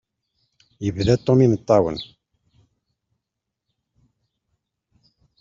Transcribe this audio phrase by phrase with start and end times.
[0.83, 1.97] Yebda Tom imeṭṭawen.